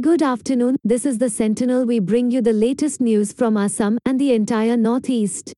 Good 0.00 0.22
afternoon, 0.22 0.76
this 0.84 1.04
is 1.04 1.18
the 1.18 1.28
Sentinel. 1.28 1.84
We 1.84 1.98
bring 1.98 2.30
you 2.30 2.40
the 2.40 2.52
latest 2.52 3.00
news 3.00 3.32
from 3.32 3.56
Assam 3.56 3.98
and 4.06 4.20
the 4.20 4.32
entire 4.32 4.76
Northeast. 4.76 5.52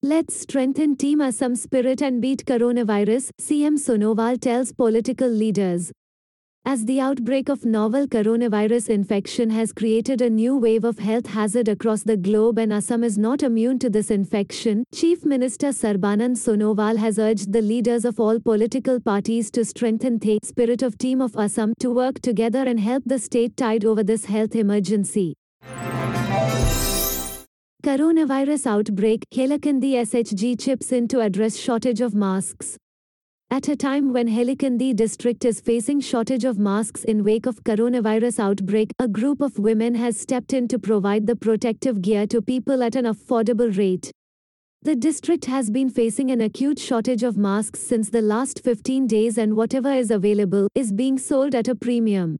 Let's 0.00 0.40
strengthen 0.40 0.96
Team 0.96 1.20
Assam 1.20 1.56
spirit 1.56 2.00
and 2.00 2.22
beat 2.22 2.44
coronavirus, 2.44 3.30
CM 3.40 3.78
Sonowal 3.78 4.40
tells 4.40 4.70
political 4.70 5.28
leaders. 5.28 5.90
As 6.64 6.84
the 6.84 7.00
outbreak 7.00 7.48
of 7.48 7.64
novel 7.64 8.06
coronavirus 8.06 8.90
infection 8.90 9.48
has 9.50 9.72
created 9.72 10.20
a 10.20 10.28
new 10.28 10.56
wave 10.56 10.84
of 10.84 10.98
health 10.98 11.26
hazard 11.26 11.66
across 11.66 12.02
the 12.02 12.16
globe 12.16 12.58
and 12.58 12.72
Assam 12.72 13.02
is 13.02 13.16
not 13.16 13.42
immune 13.42 13.78
to 13.78 13.88
this 13.88 14.10
infection, 14.10 14.84
Chief 14.92 15.24
Minister 15.24 15.68
Sarbanand 15.68 16.36
Sonowal 16.36 16.98
has 16.98 17.18
urged 17.18 17.52
the 17.52 17.62
leaders 17.62 18.04
of 18.04 18.20
all 18.20 18.38
political 18.38 19.00
parties 19.00 19.50
to 19.52 19.64
strengthen 19.64 20.18
the 20.18 20.38
spirit 20.44 20.82
of 20.82 20.98
Team 20.98 21.22
of 21.22 21.34
Assam 21.36 21.72
to 21.80 21.90
work 21.90 22.20
together 22.20 22.64
and 22.64 22.80
help 22.80 23.02
the 23.06 23.18
state 23.18 23.56
tide 23.56 23.86
over 23.86 24.02
this 24.02 24.26
health 24.26 24.54
emergency. 24.54 25.34
Coronavirus 27.82 28.66
outbreak, 28.66 29.24
Hailakandi 29.32 29.92
SHG 29.94 30.60
chips 30.60 30.92
in 30.92 31.08
to 31.08 31.20
address 31.20 31.56
shortage 31.56 32.02
of 32.02 32.14
masks. 32.14 32.76
At 33.50 33.66
a 33.66 33.76
time 33.76 34.12
when 34.12 34.28
Hailakandi 34.28 34.94
district 34.94 35.42
is 35.46 35.58
facing 35.58 36.00
shortage 36.00 36.44
of 36.44 36.58
masks 36.58 37.02
in 37.04 37.24
wake 37.24 37.46
of 37.46 37.64
coronavirus 37.64 38.40
outbreak, 38.40 38.92
a 38.98 39.08
group 39.08 39.40
of 39.40 39.58
women 39.58 39.94
has 39.94 40.20
stepped 40.20 40.52
in 40.52 40.68
to 40.68 40.78
provide 40.78 41.26
the 41.26 41.34
protective 41.34 42.02
gear 42.02 42.26
to 42.26 42.42
people 42.42 42.82
at 42.82 42.94
an 42.94 43.06
affordable 43.06 43.74
rate. 43.78 44.12
The 44.82 44.94
district 44.94 45.46
has 45.46 45.70
been 45.70 45.88
facing 45.88 46.30
an 46.30 46.42
acute 46.42 46.78
shortage 46.78 47.22
of 47.22 47.38
masks 47.38 47.80
since 47.80 48.10
the 48.10 48.20
last 48.20 48.62
15 48.62 49.06
days 49.06 49.38
and 49.38 49.56
whatever 49.56 49.94
is 49.94 50.10
available 50.10 50.68
is 50.74 50.92
being 50.92 51.16
sold 51.16 51.54
at 51.54 51.68
a 51.68 51.74
premium. 51.74 52.36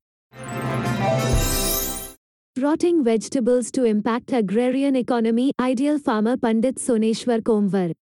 Rotting 2.58 3.02
vegetables 3.02 3.70
to 3.70 3.84
impact 3.84 4.32
agrarian 4.34 4.94
economy, 4.94 5.52
ideal 5.58 5.98
farmer 5.98 6.36
Pandit 6.36 6.76
Soneshwar 6.76 7.40
Konwar. 7.40 7.94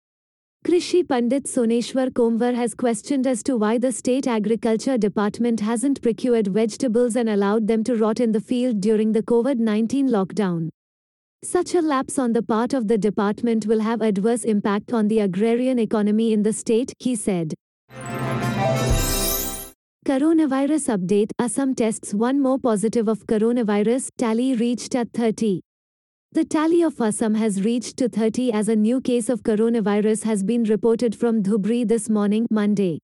Krishi 0.66 1.08
Pandit 1.08 1.44
Soneshwar 1.44 2.10
Konwar 2.10 2.52
has 2.52 2.74
questioned 2.74 3.24
as 3.24 3.40
to 3.44 3.56
why 3.56 3.78
the 3.78 3.92
state 3.92 4.26
agriculture 4.26 4.98
department 4.98 5.60
hasn't 5.60 6.02
procured 6.02 6.48
vegetables 6.48 7.14
and 7.14 7.28
allowed 7.28 7.68
them 7.68 7.84
to 7.84 7.94
rot 7.94 8.18
in 8.18 8.32
the 8.32 8.40
field 8.40 8.80
during 8.80 9.12
the 9.12 9.22
COVID-19 9.22 10.08
lockdown. 10.08 10.70
Such 11.44 11.76
a 11.76 11.80
lapse 11.80 12.18
on 12.18 12.32
the 12.32 12.42
part 12.42 12.74
of 12.74 12.88
the 12.88 12.98
department 12.98 13.66
will 13.66 13.78
have 13.78 14.02
adverse 14.02 14.42
impact 14.42 14.92
on 14.92 15.06
the 15.06 15.20
agrarian 15.20 15.78
economy 15.78 16.32
in 16.32 16.42
the 16.42 16.52
state, 16.52 16.92
he 16.98 17.14
said. 17.14 17.54
Coronavirus 20.04 20.96
update 20.96 21.30
Assam 21.38 21.76
tests 21.76 22.12
one 22.12 22.42
more 22.42 22.58
positive 22.58 23.06
of 23.06 23.24
coronavirus, 23.28 24.08
tally 24.18 24.56
reached 24.56 24.96
at 24.96 25.12
30. 25.12 25.60
The 26.32 26.44
tally 26.44 26.82
of 26.82 27.00
Assam 27.00 27.34
has 27.34 27.62
reached 27.62 27.96
to 27.98 28.08
30 28.08 28.52
as 28.52 28.68
a 28.68 28.76
new 28.76 29.00
case 29.00 29.28
of 29.28 29.42
coronavirus 29.42 30.24
has 30.24 30.42
been 30.42 30.64
reported 30.64 31.14
from 31.14 31.42
Dhubri 31.42 31.86
this 31.86 32.10
morning, 32.10 32.46
Monday. 32.50 32.98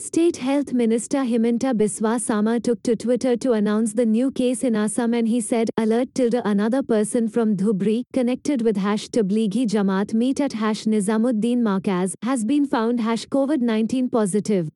State 0.00 0.38
Health 0.38 0.72
Minister 0.72 1.18
Himanta 1.18 1.72
Biswa 1.72 2.20
Sarma 2.20 2.58
took 2.58 2.82
to 2.82 2.96
Twitter 2.96 3.36
to 3.36 3.52
announce 3.52 3.92
the 3.92 4.06
new 4.06 4.30
case 4.30 4.64
in 4.64 4.74
Assam 4.74 5.14
and 5.14 5.28
he 5.28 5.40
said, 5.40 5.68
alert 5.76 6.14
tilde 6.14 6.40
another 6.44 6.82
person 6.82 7.28
from 7.28 7.56
Dhubri, 7.56 8.02
connected 8.12 8.62
with 8.62 8.76
hash 8.76 9.08
Tablighi 9.08 9.66
Jamaat 9.66 10.14
meet 10.14 10.40
at 10.40 10.54
hash 10.54 10.84
Nizamuddin 10.84 11.58
Markaz, 11.58 12.14
has 12.22 12.44
been 12.44 12.66
found 12.66 13.00
hash 13.00 13.26
COVID-19 13.26 14.10
positive. 14.10 14.68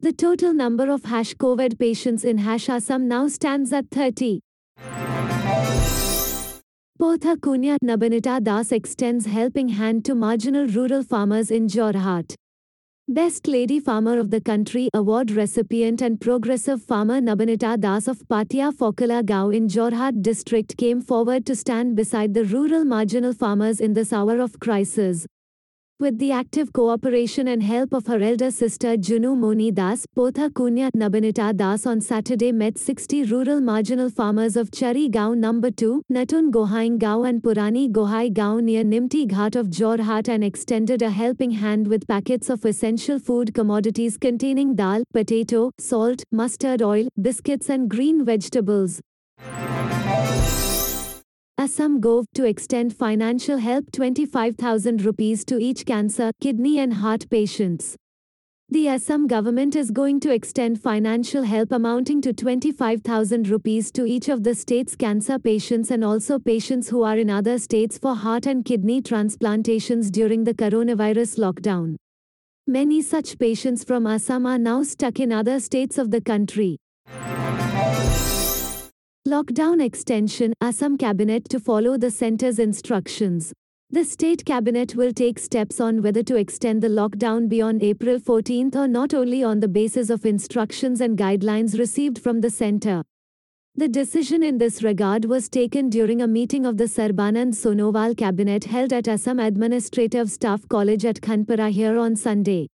The 0.00 0.12
total 0.12 0.52
number 0.52 0.90
of 0.90 1.04
hash 1.04 1.34
COVID 1.34 1.78
patients 1.78 2.24
in 2.24 2.38
hash 2.38 2.68
Assam 2.68 3.06
now 3.06 3.28
stands 3.28 3.72
at 3.72 3.90
30. 3.90 4.40
Potha 7.02 7.36
Kunya 7.36 7.78
Nabanita 7.82 8.40
Das 8.40 8.70
extends 8.70 9.26
helping 9.26 9.70
hand 9.70 10.04
to 10.04 10.14
marginal 10.14 10.68
rural 10.68 11.02
farmers 11.02 11.50
in 11.50 11.66
Jorhat. 11.66 12.36
Best 13.08 13.48
Lady 13.48 13.80
Farmer 13.80 14.20
of 14.20 14.30
the 14.30 14.40
Country 14.40 14.88
award 14.94 15.32
recipient 15.32 16.00
and 16.00 16.20
progressive 16.20 16.80
farmer 16.80 17.20
Nabanita 17.20 17.80
Das 17.80 18.06
of 18.06 18.22
Patia 18.28 18.70
Fokala 18.72 19.26
Gao 19.26 19.50
in 19.50 19.66
Jorhat 19.66 20.22
district 20.22 20.76
came 20.76 21.00
forward 21.00 21.44
to 21.44 21.56
stand 21.56 21.96
beside 21.96 22.34
the 22.34 22.44
rural 22.44 22.84
marginal 22.84 23.32
farmers 23.32 23.80
in 23.80 23.94
this 23.94 24.12
hour 24.12 24.38
of 24.38 24.60
crisis. 24.60 25.26
With 26.00 26.18
the 26.18 26.32
active 26.32 26.72
cooperation 26.72 27.46
and 27.46 27.62
help 27.62 27.92
of 27.92 28.08
her 28.08 28.20
elder 28.20 28.50
sister 28.50 28.96
Junu 28.96 29.36
Moni 29.36 29.70
Das, 29.70 30.04
Potha 30.16 30.50
Kunya 30.50 30.90
Nabanita 30.96 31.56
Das 31.56 31.86
on 31.86 32.00
Saturday 32.00 32.50
met 32.50 32.76
60 32.76 33.24
rural 33.24 33.60
marginal 33.60 34.10
farmers 34.10 34.56
of 34.56 34.72
Chari 34.72 35.08
Gao 35.08 35.34
No. 35.34 35.52
2, 35.60 36.02
Natun 36.10 36.50
Gohain 36.50 36.98
Gao 36.98 37.22
and 37.22 37.40
Purani 37.40 37.88
Gohai 37.88 38.32
Gao 38.32 38.58
near 38.58 38.82
Nimti 38.82 39.28
Ghat 39.28 39.54
of 39.54 39.68
Jorhat 39.68 40.28
and 40.28 40.42
extended 40.42 41.02
a 41.02 41.10
helping 41.10 41.52
hand 41.52 41.86
with 41.86 42.08
packets 42.08 42.50
of 42.50 42.64
essential 42.64 43.20
food 43.20 43.54
commodities 43.54 44.16
containing 44.16 44.74
dal, 44.74 45.04
potato, 45.14 45.70
salt, 45.78 46.24
mustard 46.32 46.82
oil, 46.82 47.06
biscuits 47.20 47.68
and 47.68 47.88
green 47.88 48.24
vegetables. 48.24 49.00
Assam 51.62 52.00
Gov 52.00 52.24
to 52.34 52.44
extend 52.44 52.92
financial 52.92 53.56
help 53.56 53.92
25,000 53.92 55.04
rupees 55.04 55.44
to 55.44 55.58
each 55.60 55.86
cancer, 55.86 56.32
kidney 56.40 56.80
and 56.80 56.94
heart 56.94 57.30
patients. 57.30 57.94
The 58.68 58.88
Assam 58.88 59.28
government 59.28 59.76
is 59.76 59.92
going 59.92 60.18
to 60.22 60.34
extend 60.34 60.82
financial 60.82 61.44
help 61.44 61.70
amounting 61.70 62.20
to 62.22 62.32
25,000 62.32 63.48
rupees 63.48 63.92
to 63.92 64.04
each 64.04 64.28
of 64.28 64.42
the 64.42 64.56
state's 64.56 64.96
cancer 64.96 65.38
patients 65.38 65.92
and 65.92 66.04
also 66.04 66.40
patients 66.40 66.88
who 66.88 67.04
are 67.04 67.16
in 67.16 67.30
other 67.30 67.58
states 67.58 67.96
for 67.96 68.16
heart 68.16 68.46
and 68.46 68.64
kidney 68.64 69.00
transplantations 69.00 70.10
during 70.10 70.42
the 70.42 70.54
coronavirus 70.54 71.38
lockdown. 71.38 71.94
Many 72.66 73.02
such 73.02 73.38
patients 73.38 73.84
from 73.84 74.08
Assam 74.08 74.46
are 74.46 74.58
now 74.58 74.82
stuck 74.82 75.20
in 75.20 75.30
other 75.30 75.60
states 75.60 75.96
of 75.96 76.10
the 76.10 76.20
country. 76.20 76.78
Lockdown 79.32 79.82
extension 79.82 80.52
Assam 80.60 80.98
Cabinet 80.98 81.48
to 81.48 81.58
follow 81.58 81.96
the 81.96 82.10
centre's 82.10 82.58
instructions. 82.58 83.50
The 83.88 84.04
state 84.04 84.44
cabinet 84.44 84.94
will 84.94 85.14
take 85.14 85.38
steps 85.38 85.80
on 85.80 86.02
whether 86.02 86.22
to 86.24 86.36
extend 86.36 86.82
the 86.82 86.88
lockdown 86.88 87.48
beyond 87.48 87.82
April 87.82 88.18
14 88.18 88.72
or 88.74 88.86
not 88.86 89.14
only 89.14 89.42
on 89.42 89.60
the 89.60 89.68
basis 89.68 90.10
of 90.10 90.26
instructions 90.26 91.00
and 91.00 91.16
guidelines 91.16 91.78
received 91.78 92.18
from 92.18 92.42
the 92.42 92.50
centre. 92.50 93.02
The 93.74 93.88
decision 93.88 94.42
in 94.42 94.58
this 94.58 94.82
regard 94.82 95.24
was 95.24 95.48
taken 95.48 95.88
during 95.88 96.20
a 96.20 96.28
meeting 96.28 96.66
of 96.66 96.76
the 96.76 96.84
Sarbanand 96.84 97.54
Sonowal 97.54 98.14
cabinet 98.14 98.64
held 98.64 98.92
at 98.92 99.08
Assam 99.08 99.38
Administrative 99.38 100.30
Staff 100.30 100.68
College 100.68 101.06
at 101.06 101.22
Khanpara 101.22 101.70
here 101.70 101.96
on 101.96 102.16
Sunday. 102.16 102.68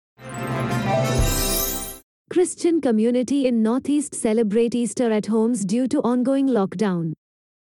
Christian 2.31 2.81
community 2.81 3.45
in 3.45 3.61
Northeast 3.61 4.15
celebrate 4.15 4.73
Easter 4.73 5.11
at 5.11 5.27
homes 5.27 5.63
due 5.63 5.87
to 5.87 6.01
ongoing 6.01 6.47
lockdown. 6.47 7.13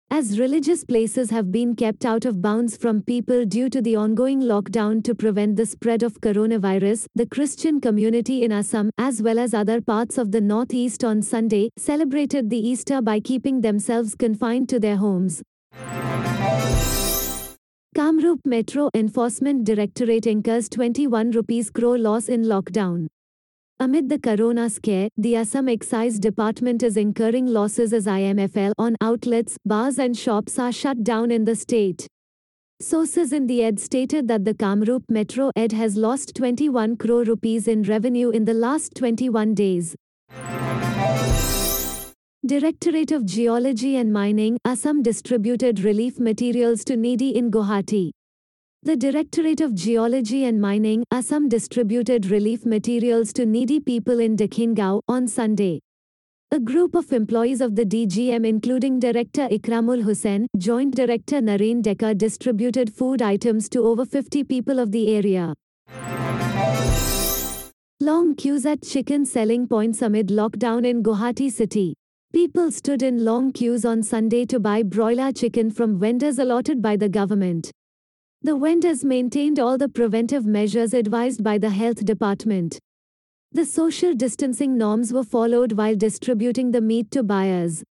As 0.10 0.40
religious 0.40 0.84
places 0.84 1.30
have 1.30 1.52
been 1.52 1.76
kept 1.76 2.04
out 2.04 2.26
of 2.26 2.42
bounds 2.42 2.76
from 2.76 3.04
people 3.04 3.46
due 3.46 3.70
to 3.70 3.80
the 3.80 3.96
ongoing 3.96 4.42
lockdown 4.42 5.04
to 5.04 5.14
prevent 5.14 5.56
the 5.56 5.68
spread 5.68 6.02
of 6.02 6.20
coronavirus, 6.20 7.06
the 7.14 7.28
Christian 7.28 7.80
community 7.80 8.42
in 8.44 8.52
Assam, 8.52 8.90
as 8.98 9.22
well 9.22 9.38
as 9.38 9.54
other 9.54 9.82
parts 9.82 10.18
of 10.18 10.32
the 10.32 10.42
Northeast 10.42 11.04
on 11.04 11.22
Sunday, 11.22 11.70
celebrated 11.78 12.50
the 12.50 12.58
Easter 12.58 13.04
by 13.04 13.20
keeping 13.20 13.62
themselves 13.62 14.16
confined 14.16 14.68
to 14.70 14.80
their 14.80 14.98
homes. 14.98 15.44
Kamrup 17.96 18.40
Metro 18.46 18.90
Enforcement 18.96 19.64
Directorate 19.64 20.26
incurs 20.26 20.70
21 20.70 21.32
rupees 21.32 21.70
crore 21.70 22.00
loss 22.00 22.28
in 22.28 22.46
lockdown. 22.46 23.10
Amid 23.82 24.10
the 24.10 24.20
corona 24.20 24.70
scare, 24.70 25.08
the 25.16 25.38
Assam 25.38 25.70
Excise 25.70 26.20
Department 26.20 26.84
is 26.84 26.98
incurring 26.98 27.46
losses 27.48 27.94
as 27.94 28.08
IMFL 28.08 28.74
on 28.78 28.98
outlets, 29.00 29.58
bars 29.66 29.98
and 29.98 30.18
shops 30.18 30.60
are 30.60 30.74
shut 30.74 31.02
down 31.02 31.32
in 31.32 31.46
the 31.46 31.56
state. 31.56 32.06
Sources 32.82 33.32
in 33.32 33.48
the 33.48 33.64
ED 33.64 33.80
stated 33.80 34.28
that 34.28 34.44
the 34.44 34.54
Kamrup 34.54 35.04
Metro 35.08 35.52
ED 35.56 35.72
has 35.72 35.96
lost 35.96 36.36
21 36.36 36.98
crore 36.98 37.24
rupees 37.24 37.70
in 37.70 37.84
revenue 37.84 38.32
in 38.32 38.44
the 38.44 38.54
last 38.54 38.96
21 38.96 39.56
days. 39.56 39.96
Directorate 42.46 43.14
of 43.14 43.26
Geology 43.26 43.96
and 43.96 44.12
Mining, 44.12 44.58
Assam 44.66 45.02
distributed 45.02 45.86
relief 45.86 46.20
materials 46.20 46.84
to 46.84 46.98
needy 46.98 47.30
in 47.30 47.50
Guwahati. 47.50 48.12
The 48.82 48.96
Directorate 48.96 49.60
of 49.60 49.76
Geology 49.76 50.46
and 50.46 50.62
Mining, 50.62 51.04
Assam 51.12 51.50
distributed 51.50 52.28
relief 52.28 52.66
materials 52.66 53.34
to 53.34 53.46
needy 53.46 53.82
people 53.82 54.22
in 54.22 54.38
Dakhingao 54.38 55.02
on 55.06 55.28
Sunday. 55.28 55.82
A 56.52 56.62
group 56.62 56.96
of 56.96 57.12
employees 57.12 57.60
of 57.60 57.76
the 57.76 57.84
DGM 57.84 58.48
including 58.48 58.98
Director 58.98 59.50
Ikramul 59.50 60.04
Hussain, 60.04 60.48
Joint 60.58 60.96
Director 60.96 61.42
Naren 61.42 61.84
Deka 61.84 62.18
distributed 62.18 62.94
food 62.94 63.22
items 63.22 63.68
to 63.68 63.84
over 63.84 64.06
50 64.06 64.46
people 64.46 64.80
of 64.80 64.94
the 64.94 65.14
area. 65.14 65.54
Long 68.00 68.34
queues 68.34 68.66
at 68.66 68.82
chicken 68.82 69.26
selling 69.26 69.68
points 69.68 70.02
amid 70.02 70.30
lockdown 70.30 70.88
in 70.88 71.04
Guwahati 71.04 71.52
city. 71.52 71.96
People 72.32 72.72
stood 72.72 73.04
in 73.04 73.26
long 73.26 73.52
queues 73.52 73.84
on 73.84 74.04
Sunday 74.04 74.46
to 74.46 74.58
buy 74.58 74.84
broiler 74.84 75.34
chicken 75.34 75.70
from 75.70 76.00
vendors 76.00 76.40
allotted 76.40 76.82
by 76.82 76.96
the 76.96 77.10
government. 77.10 77.72
The 78.42 78.58
vendors 78.58 79.04
maintained 79.04 79.60
all 79.60 79.78
the 79.78 79.90
preventive 79.90 80.46
measures 80.46 80.94
advised 80.94 81.44
by 81.44 81.58
the 81.58 81.70
health 81.70 82.06
department. 82.06 82.80
The 83.52 83.66
social 83.66 84.14
distancing 84.14 84.78
norms 84.78 85.12
were 85.12 85.26
followed 85.26 85.74
while 85.74 85.98
distributing 85.98 86.72
the 86.72 86.80
meat 86.80 87.12
to 87.12 87.22
buyers. 87.22 87.84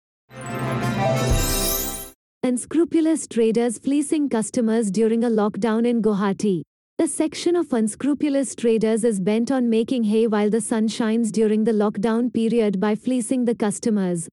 Unscrupulous 2.42 3.26
traders 3.26 3.76
fleecing 3.78 4.30
customers 4.30 4.90
during 4.90 5.22
a 5.22 5.28
lockdown 5.28 5.86
in 5.86 6.00
Guwahati. 6.00 6.62
A 6.98 7.06
section 7.06 7.54
of 7.54 7.70
unscrupulous 7.74 8.54
traders 8.54 9.04
is 9.04 9.20
bent 9.20 9.50
on 9.50 9.68
making 9.68 10.04
hay 10.04 10.26
while 10.26 10.48
the 10.48 10.62
sun 10.62 10.88
shines 10.88 11.30
during 11.30 11.64
the 11.64 11.72
lockdown 11.72 12.32
period 12.32 12.80
by 12.80 12.94
fleecing 12.94 13.44
the 13.44 13.54
customers. 13.54 14.30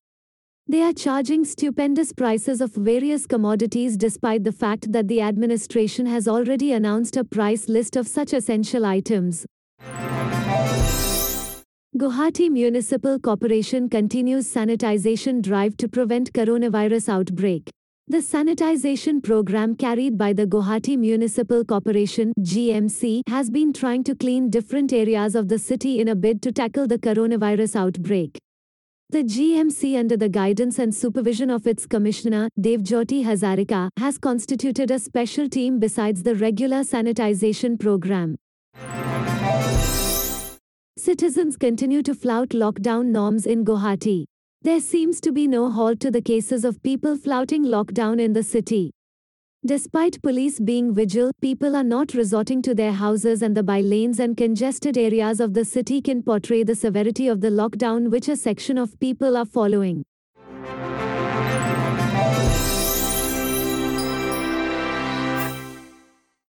They 0.68 0.82
are 0.82 0.94
charging 0.94 1.46
stupendous 1.46 2.12
prices 2.12 2.60
of 2.60 2.74
various 2.74 3.28
commodities 3.28 3.98
despite 3.98 4.44
the 4.44 4.52
fact 4.52 4.92
that 4.94 5.08
the 5.08 5.22
administration 5.22 6.08
has 6.08 6.28
already 6.28 6.72
announced 6.72 7.18
a 7.18 7.24
price 7.24 7.70
list 7.70 7.96
of 7.96 8.08
such 8.08 8.34
essential 8.34 8.84
items. 8.84 9.46
Guwahati 11.96 12.50
Municipal 12.50 13.20
Corporation 13.20 13.90
continues 13.90 14.52
sanitization 14.52 15.40
drive 15.44 15.78
to 15.78 15.88
prevent 15.88 16.34
coronavirus 16.34 17.10
outbreak. 17.10 17.70
The 18.08 18.18
sanitization 18.18 19.22
program 19.24 19.76
carried 19.76 20.18
by 20.18 20.34
the 20.34 20.48
Guwahati 20.48 20.98
Municipal 20.98 21.64
Corporation 21.64 22.34
GMC 22.40 23.22
has 23.30 23.52
been 23.52 23.72
trying 23.72 24.04
to 24.04 24.16
clean 24.16 24.50
different 24.50 24.92
areas 24.92 25.36
of 25.36 25.48
the 25.48 25.60
city 25.60 26.00
in 26.00 26.08
a 26.08 26.16
bid 26.16 26.42
to 26.42 26.52
tackle 26.52 26.88
the 26.88 26.98
coronavirus 26.98 27.76
outbreak. 27.76 28.40
The 29.16 29.24
GMC 29.24 29.98
under 29.98 30.18
the 30.18 30.28
guidance 30.28 30.78
and 30.78 30.94
supervision 30.94 31.50
of 31.50 31.66
its 31.66 31.86
commissioner, 31.86 32.50
Devjyoti 32.60 33.24
Hazarika, 33.24 33.90
has 33.98 34.18
constituted 34.18 34.92
a 34.92 35.00
special 35.00 35.48
team 35.48 35.80
besides 35.80 36.24
the 36.24 36.36
regular 36.36 36.82
sanitization 36.82 37.80
program. 37.80 38.36
Citizens 40.98 41.56
continue 41.56 42.02
to 42.04 42.14
flout 42.14 42.50
lockdown 42.50 43.06
norms 43.06 43.46
in 43.46 43.64
Guwahati. 43.64 44.26
There 44.64 44.82
seems 44.82 45.22
to 45.22 45.32
be 45.32 45.48
no 45.48 45.72
halt 45.72 46.02
to 46.02 46.12
the 46.12 46.22
cases 46.22 46.66
of 46.66 46.84
people 46.84 47.16
flouting 47.16 47.64
lockdown 47.64 48.20
in 48.20 48.34
the 48.34 48.44
city. 48.44 48.92
Despite 49.66 50.22
police 50.22 50.60
being 50.60 50.94
vigil, 50.94 51.32
people 51.42 51.76
are 51.76 51.84
not 51.84 52.14
resorting 52.14 52.62
to 52.62 52.76
their 52.76 52.92
houses 52.92 53.42
and 53.42 53.58
the 53.58 53.64
by 53.64 53.82
lanes 53.82 54.20
and 54.20 54.38
congested 54.38 54.96
areas 54.96 55.40
of 55.40 55.56
the 55.56 55.66
city 55.66 56.04
can 56.04 56.22
portray 56.22 56.62
the 56.62 56.76
severity 56.76 57.28
of 57.28 57.42
the 57.42 57.50
lockdown 57.50 58.12
which 58.12 58.30
a 58.30 58.36
section 58.36 58.78
of 58.78 59.00
people 59.00 59.36
are 59.36 59.44
following. 59.44 60.06